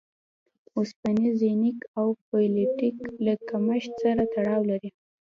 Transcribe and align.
اوسپنې، 0.77 1.27
زېنک 1.39 1.77
او 1.99 2.07
فولېټ 2.25 2.75
له 3.25 3.33
کمښت 3.49 3.91
سره 4.03 4.23
تړاو 4.33 4.61
لري. 4.71 4.89